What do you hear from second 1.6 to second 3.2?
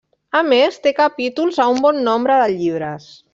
a un bon nombre de llibres.